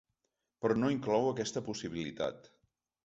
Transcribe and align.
Però 0.63 0.77
no 0.83 0.89
inclou 0.95 1.29
aquesta 1.33 1.65
possibilitat. 1.69 2.53